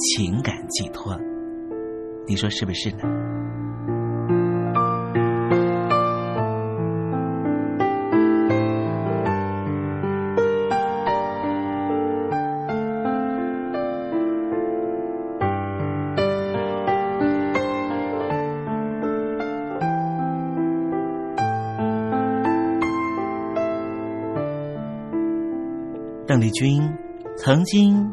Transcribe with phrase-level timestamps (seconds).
[0.00, 1.14] 情感寄托，
[2.26, 2.98] 你说是不是呢？
[26.26, 26.82] 邓丽君。
[27.42, 28.12] 曾经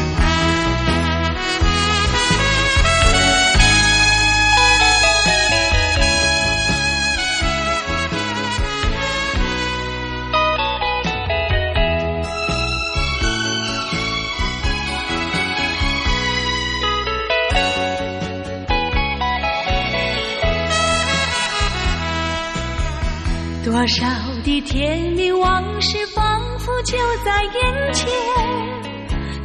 [23.71, 24.05] 多少
[24.43, 28.05] 的甜蜜往事仿佛就在眼前，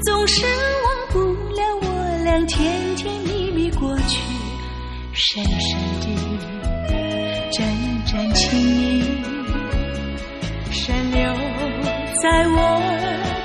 [0.04, 1.20] 总是忘不
[1.54, 4.20] 了我俩甜甜蜜蜜过去，
[5.12, 6.06] 深深的
[7.52, 7.64] 阵
[8.04, 9.22] 阵情意，
[10.72, 11.32] 深留
[12.20, 12.80] 在我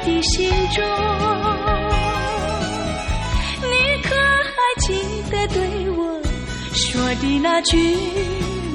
[0.04, 0.83] 的心中。
[3.69, 4.95] 你可还记
[5.30, 6.19] 得对我
[6.74, 7.78] 说的那句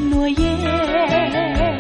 [0.09, 1.76] 诺言？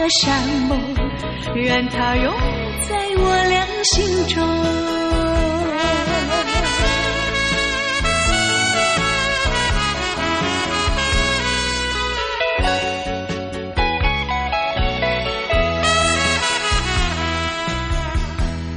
[0.00, 0.80] 和山盟，
[1.54, 2.32] 愿它永
[2.88, 4.40] 在我俩心中。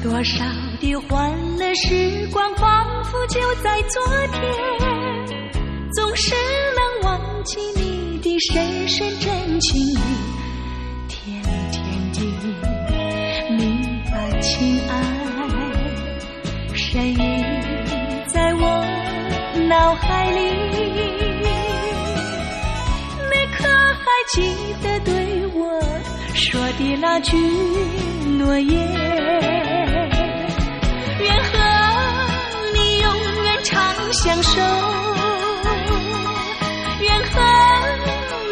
[0.03, 0.43] 多少
[0.81, 4.43] 的欢乐时光，仿佛就在昨天，
[5.93, 6.35] 总是
[6.75, 9.97] 能忘记你的深深真情意
[19.73, 20.39] 脑海里。
[23.31, 23.65] 你可
[24.03, 24.35] 还记
[24.83, 25.11] 得对
[25.55, 25.59] 我
[26.35, 27.35] 说的那句
[28.37, 28.71] 诺言？
[31.19, 31.57] 愿和
[32.75, 33.07] 你永
[33.45, 33.73] 远长
[34.11, 34.61] 相守，
[37.01, 37.35] 愿和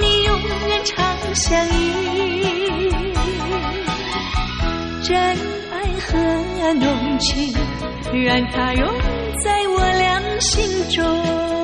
[0.02, 0.30] 你永
[0.70, 0.96] 远长
[1.36, 2.90] 相依，
[5.04, 5.14] 真
[5.72, 6.10] 爱和
[6.74, 7.54] 浓情，
[8.12, 8.88] 让它永
[9.44, 10.11] 在我俩
[10.42, 11.61] 心中。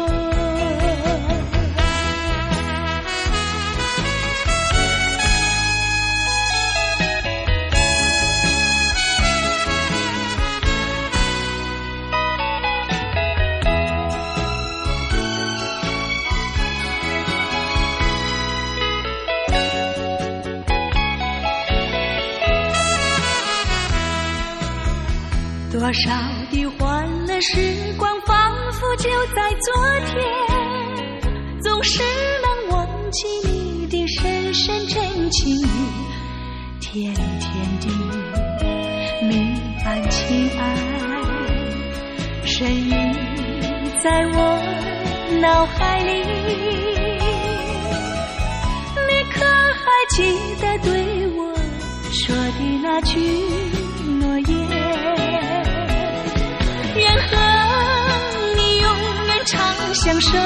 [60.08, 60.38] 相守，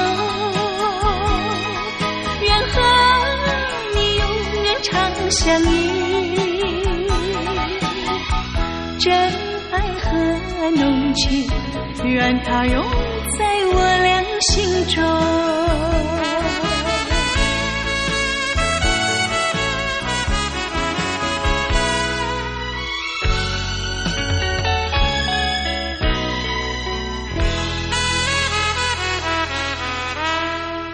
[2.42, 2.82] 愿和
[3.94, 4.26] 你永
[4.64, 4.90] 远长
[5.30, 6.34] 相依，
[8.98, 9.14] 真
[9.70, 10.10] 爱和
[10.72, 11.48] 浓情，
[12.04, 12.84] 愿它永
[13.38, 15.00] 在我俩心中。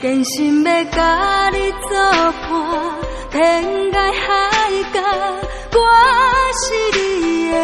[0.00, 1.90] 坚心要甲你作
[2.48, 2.50] 伴，
[3.30, 4.28] 天涯海
[4.94, 4.98] 角，
[5.74, 5.78] 我
[6.56, 6.64] 是
[6.98, 6.98] 你
[7.52, 7.54] 的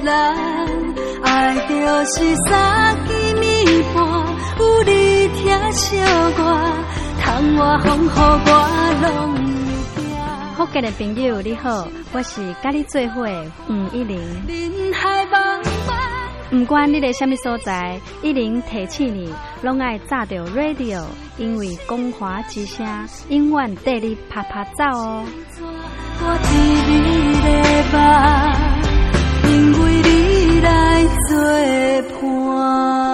[0.00, 0.08] 人。
[1.22, 1.72] 爱就
[2.06, 2.14] 是
[2.48, 3.44] 三更暝
[3.94, 3.96] 半，
[4.58, 4.90] 有你
[5.28, 5.96] 疼惜
[6.36, 6.38] 我，
[7.22, 7.22] 窗
[7.58, 7.86] 外风
[9.36, 9.38] 雨。
[10.56, 13.24] 福建的朋友你好，我是甲你做伙
[13.68, 14.18] 吴一玲。
[16.54, 19.28] 不管你在什么所在，一零提起你，
[19.60, 21.04] 拢爱炸着 radio，
[21.36, 22.86] 因为光华之声
[23.28, 25.24] 永远带你啪啪走哦。
[26.20, 26.46] 我伫
[26.86, 26.92] 你
[27.42, 27.48] 的
[27.92, 27.98] 梦，
[29.50, 31.34] 因为你来作
[32.22, 33.13] 伴。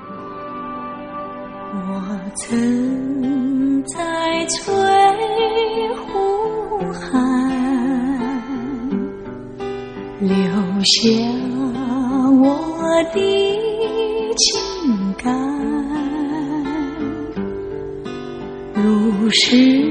[1.73, 1.77] 我
[2.35, 4.59] 曾在翠
[5.95, 6.09] 湖
[6.91, 6.99] 畔
[10.19, 10.35] 留
[10.83, 10.93] 下
[12.41, 12.43] 我
[13.13, 13.17] 的
[14.35, 14.43] 情
[15.17, 15.23] 感，
[18.75, 19.90] 如诗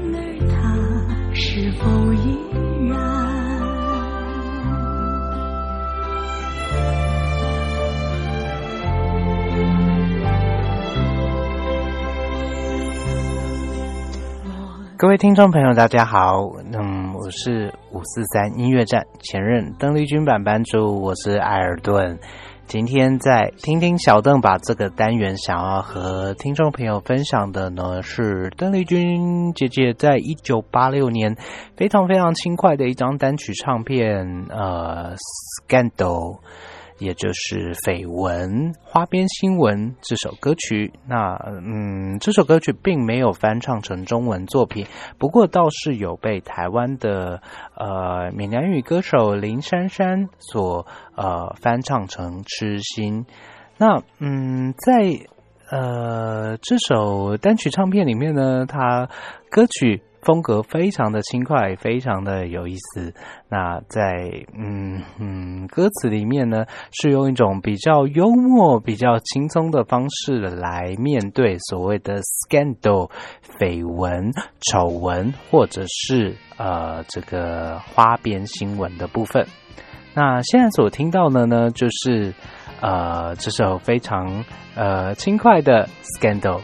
[15.01, 16.43] 各位听众朋友，大家好。
[16.71, 22.19] 嗯，我是五四三音乐站前任邓丽君版班主，我是艾尔顿。
[22.67, 31.35] 今天在听听小邓把这个单元想要和听众朋友分享的呢，是邓丽君姐姐在一九八六年
[31.75, 35.15] 非常非常轻快的一张单曲唱片，呃，
[35.67, 36.37] 《Scandal》。
[37.01, 44.85] 也就是绯闻花边新闻这首歌曲，那嗯，这首歌曲并没有翻唱成中文作品，
[45.17, 47.41] 不过倒是有被台湾的
[47.75, 53.25] 呃闽南语歌手林珊珊所呃翻唱成《痴心》。
[53.79, 55.25] 那嗯，在
[55.71, 59.09] 呃这首单曲唱片里面呢，它
[59.49, 60.03] 歌曲。
[60.23, 63.11] 风格非常的轻快，非常的有意思。
[63.49, 73.09] 那在嗯嗯歌词里面呢，是用一种比较幽默、比较轻松的方式来面对所谓的 scandal
[73.59, 74.31] 绯闻、
[74.69, 79.47] 丑闻，或者是呃这个花边新闻的部分。
[80.13, 82.31] 那现在所听到的呢，就是
[82.81, 84.43] 呃这首非常
[84.75, 86.59] 呃轻快的 scandal。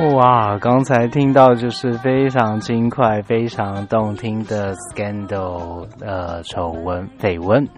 [0.00, 7.68] 哇，刚才听到就是非常轻快、非常动听的 scandal，呃，丑闻、绯闻。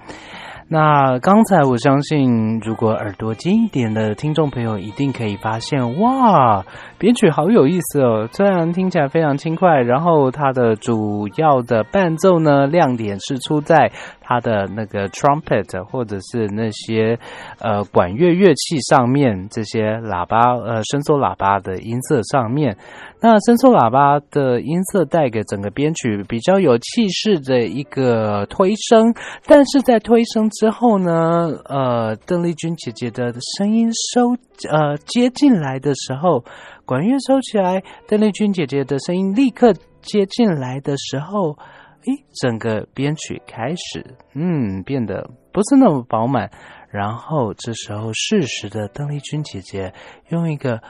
[0.69, 6.67] 那刚才我相信，如果耳朵尖一点的听众朋友，一定可以发现，哇，
[7.01, 8.29] 编曲好有意思哦！
[8.31, 13.91] 虽然听起来非常轻快，然后它的主要的伴奏呢，亮点是出在。
[14.23, 17.19] 它的那个 trumpet 或者是那些
[17.59, 22.77] 呃管乐乐器上面，这些喇叭呃伸缩喇叭的音色上面，
[23.21, 29.13] 那伸缩喇叭的音色带给整个编曲比较有气势的一个推升，
[29.47, 34.37] 但是在推升之后呢，呃，邓丽君姐姐的声音收
[34.71, 36.45] 呃接进来的时候，
[36.91, 39.73] 管乐收起来，邓丽君姐姐的声音立刻
[40.03, 41.57] 接进来的时候。
[42.01, 46.51] 诶，整个编曲开始，嗯，变得不是那么饱满。
[46.89, 49.93] 然后这时候，适时的邓丽君姐姐
[50.31, 50.81] 用一个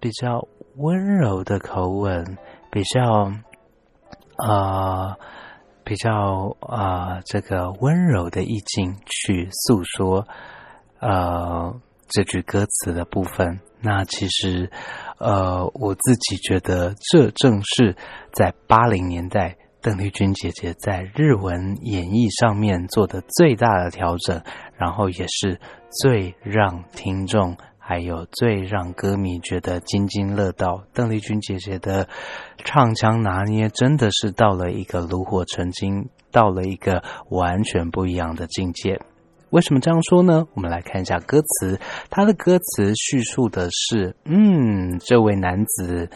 [0.00, 2.38] 比较温柔的口吻，
[2.70, 3.32] 比较
[4.36, 5.18] 啊，
[5.84, 10.26] 比较啊，这个温柔的意境去诉说
[11.00, 13.60] 呃这句歌词的部分。
[13.80, 14.70] 那其实，
[15.18, 17.96] 呃，我自己觉得，这正是
[18.32, 19.56] 在八零年代。
[19.82, 24.42] 邓丽君姐姐在日文演绎上面做的最大的调整，
[24.78, 25.60] 然后也是
[26.00, 30.84] 最让听众还有最让歌迷觉得津津乐道。
[30.94, 32.08] 邓丽君姐姐的
[32.64, 38.98] 唱腔拿捏真的是到了一个炉火纯青，到了一个完全不一样的境界。
[39.54, 40.44] 为什么这样说呢？
[40.54, 41.78] 我们来看一下歌词，
[42.10, 46.10] 他的歌词叙述的是：嗯，这位男子。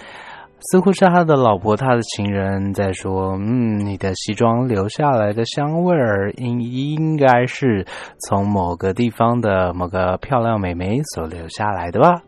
[0.72, 7.87] 似乎是他的老婆，他的情人在说：“嗯，你的西装留下来的香味儿，应应该是
[8.27, 12.20] 从某个地方的某个漂亮美眉所留下来的吧？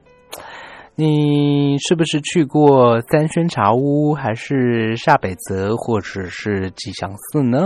[0.94, 7.58] 你是不是去过三轩茶屋，还是下北泽，或者是吉祥寺呢？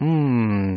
[0.00, 0.74] 嗯。”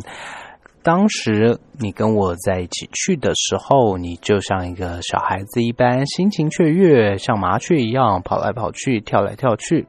[0.82, 9.86] 当时你跟我在一起去的时候，你就像一个小孩子一般，心情雀跃，像麻雀一样跑来跑去，跳来跳去。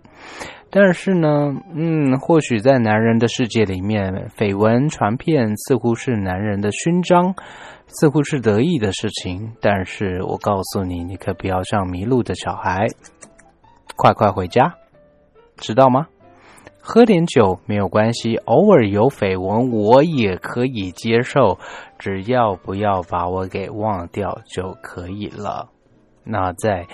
[0.70, 7.36] 但是呢，嗯，或许在男人的世界里面，绯闻传遍似乎是男人的勋章，
[7.88, 9.54] 似乎是得意的事情。
[9.62, 12.88] 但是我告诉你，你可不要像迷路的小孩，
[13.96, 14.76] 快快回家，
[15.58, 16.08] 知道吗？
[16.82, 21.60] 喝点酒没有关系，偶尔有绯闻我也可以接受，
[22.00, 25.70] 只要不要把我给忘掉就可以了。
[26.24, 26.88] 那在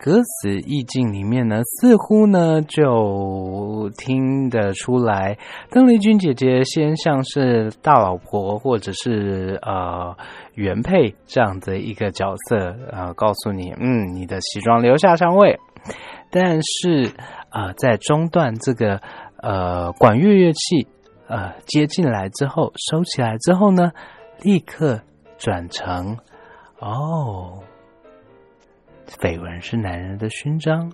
[0.00, 5.38] 歌词意境里面呢，似乎呢就听得出来，
[5.70, 10.14] 邓丽君姐姐先像是大老婆或者是呃
[10.54, 15.58] 原配这样的一个角色啊，告诉你，嗯，你的西装留下香味，
[16.34, 17.14] 但是
[17.48, 19.00] 啊，在中段这个。
[19.46, 20.88] 呃，管乐乐器，
[21.26, 23.92] 呃，接进来之后收起来之后呢，
[24.40, 25.02] 立刻
[25.36, 26.16] 转成
[26.78, 27.62] 哦，
[29.06, 30.90] 绯闻是男人的勋章，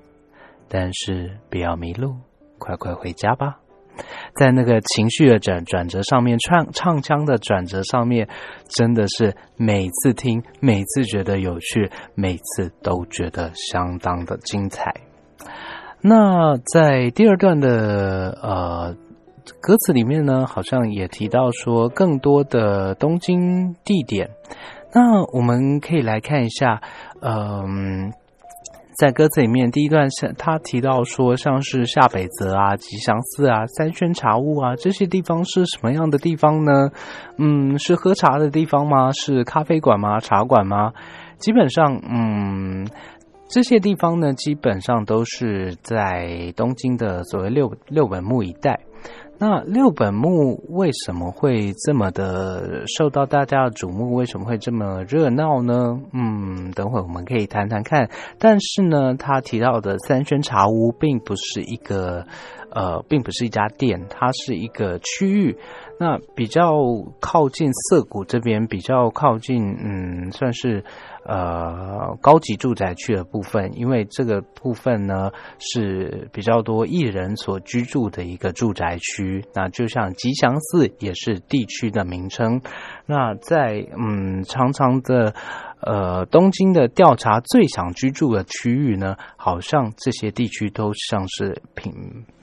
[0.69, 2.17] 但是不要迷路，
[2.59, 3.61] 快快回家吧。
[4.35, 8.29] 在那个情绪的转转折上面，唱唱腔的转折上面，
[8.67, 14.93] 真的是每次听，每次觉得有趣，每次都觉得相当的精彩。
[16.03, 18.95] 那在第二段的呃
[19.61, 24.31] 歌词里面呢，好像也提到说更多的东京地点。
[24.93, 26.81] 那我们可以来看一下，
[27.21, 28.13] 嗯。
[28.99, 36.91] 在歌词里面，第一段是他提到说，像是下北泽啊、吉祥寺啊、三轩茶屋啊这些地方是什么样的地方呢？
[37.39, 39.11] 嗯，是喝茶的地方吗？
[39.13, 40.21] 是咖啡馆吗？
[40.21, 40.93] 茶馆吗？
[41.39, 42.87] 基本上，嗯，
[43.51, 48.79] 这些地方呢，基本上都是在东京的所谓六六本木一带。
[49.41, 54.15] 那六本木为什么会这么的受到大家的瞩目？
[54.15, 55.99] 为什么会这么热闹呢？
[56.13, 58.09] 嗯，等会我们可以谈谈看。
[58.39, 62.27] 但是呢，他提到的三轩茶屋并不是一个，
[62.71, 65.57] 呃，并不是一家店，它是一个区域。
[65.99, 66.73] 那比较
[67.19, 70.85] 靠近涩谷这边，比较靠近，嗯，算是。
[71.25, 79.45] 呃，高级住宅区的部分，因为这个部分呢是比较多艺人所居住的一个住宅区。
[79.55, 82.61] 那就像吉祥寺也是地区的名称。
[83.07, 85.35] 那在嗯，常常的。
[85.83, 91.93] 呃，东京的调查最想居住的区域呢，好像这些地区都像是品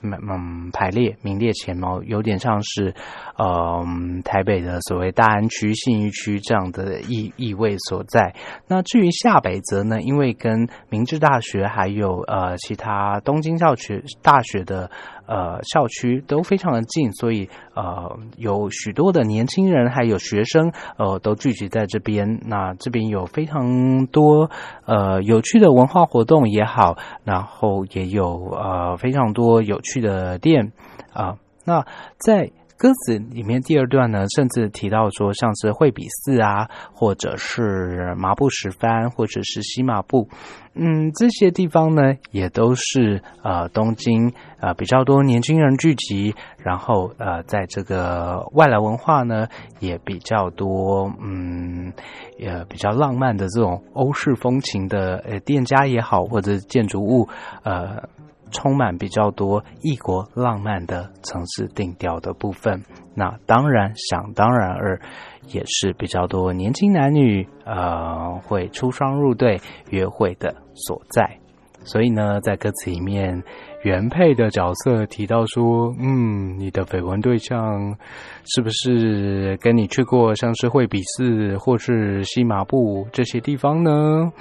[0.02, 2.94] 嗯排列名列前茅，有点像是
[3.36, 3.84] 呃
[4.24, 8.34] 台北的所谓大安区、信义区这样的意意味所在。
[8.66, 14.90] 那至于下北泽呢，因为跟明治大学还有呃其他东京校区大学的。
[15.28, 22.40] 呃，校区都非常的近，所以呃，有许多的年轻人还有学生，呃，都聚集在这边。
[22.46, 24.50] 那这边有非常多
[24.86, 30.72] 呃有趣的文化活动也好，然后也有呃非常多有趣的店
[31.12, 31.36] 啊。
[31.64, 31.84] 那
[32.16, 40.28] 在歌词里面第二段呢，甚至提到说，像是惠比寺啊，或者是麻布十番，或者是西麻布，
[40.74, 49.48] 嗯，这些地方呢，也都是呃东京呃比较多年轻人聚集，然后呃在这个外来文化呢
[49.80, 51.92] 也比较多，嗯，
[52.38, 57.28] 也比较浪漫的这种欧式风情的呃店家也好，或者建筑物
[57.64, 58.08] 呃。
[58.50, 62.82] 充满比较多异国浪漫的城市定调的部分，
[63.14, 65.00] 那当然想当然而
[65.46, 71.38] 也是比较多年轻男女呃会出双入对约会的所在。
[71.84, 73.42] 所以呢，在歌词里面。
[73.82, 77.96] 原配的角色提到说：“嗯，你的绯闻对象
[78.44, 84.32] 是不是跟你去过像是惠比寺或是西麻布这些地方呢？”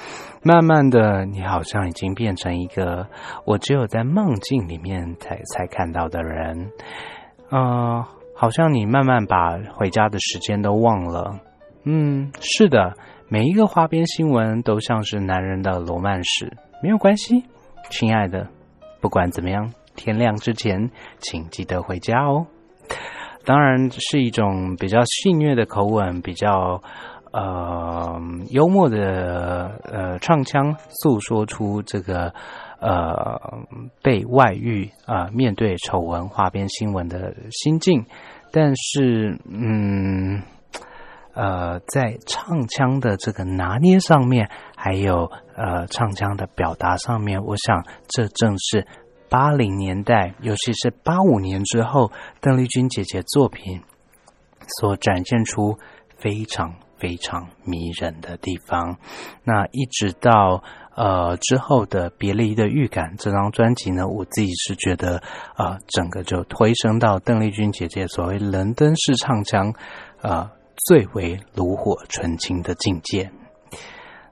[0.42, 3.06] 慢慢的，你好像已经变成一个
[3.46, 6.72] 我只有在梦境里面才才看到的人。
[7.50, 11.40] 啊，好像你慢慢把回家的时间都忘了。
[11.84, 12.94] 嗯，是的，
[13.30, 16.52] 每一个花边新闻都像是男人的罗曼史。
[16.82, 17.44] 没有关系，
[17.90, 18.48] 亲爱的。
[19.00, 22.48] 不管怎么样，天亮之前，请记得回家哦。
[23.46, 26.82] 当然是一种比较戏谑的口吻，比较
[27.32, 32.34] 呃幽默的呃唱腔，诉说出这个
[32.80, 33.40] 呃
[34.02, 38.06] 被外遇啊，面对丑闻、花边新闻的心境。
[38.52, 40.42] 但是，嗯
[41.38, 44.50] 呃，在唱腔的这个拿捏上面。
[44.80, 48.86] 还有呃，唱腔的表达上面，我想这正是
[49.28, 53.82] 八零年代，尤其是八五年之后，邓丽君姐姐作品
[54.80, 55.78] 所展现出
[56.16, 58.98] 非常非常迷人的地方。
[59.44, 60.64] 那一直到
[60.96, 65.22] 呃之后的《别离的预感》这张专辑呢，我自己是觉得
[65.56, 69.74] 啊，整个就推升到邓丽君姐姐所谓伦敦式唱腔
[70.22, 70.52] 啊，
[70.86, 73.32] 最为炉火纯青的境界。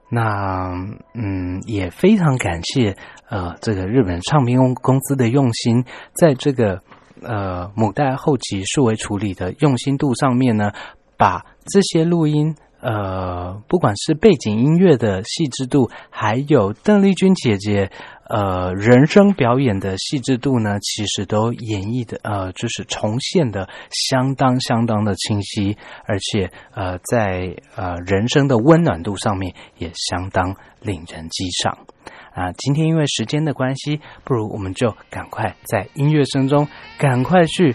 [0.08, 0.70] 那
[1.14, 2.96] 嗯，也非常感谢
[3.28, 6.80] 呃，这个日本唱片公司的用心，在这个
[7.22, 10.72] 呃母带后期数位处理的用心度上面呢，
[11.16, 12.54] 把这些录音。
[12.78, 17.90] 呃，不管是背景音乐的细致度，还有邓丽君姐姐
[18.28, 31.86] 呃人生表演的细致度呢，其实都演绎的呃，就是重现的相当相当的清晰，而且呃，在呃人生的温暖度上面也相当令人激赏
[32.32, 32.52] 啊。
[32.52, 37.74] 今天因为时间的关系，不如我们就赶快在音乐声中赶快去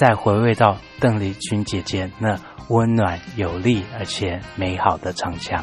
[0.00, 2.38] 再回味到邓丽君姐姐那。
[2.70, 5.62] 温暖有力而且美好的唱腔。